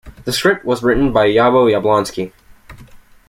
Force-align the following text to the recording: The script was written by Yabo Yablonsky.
The 0.25 0.33
script 0.33 0.65
was 0.65 0.81
written 0.81 1.13
by 1.13 1.27
Yabo 1.27 1.69
Yablonsky. 1.71 2.31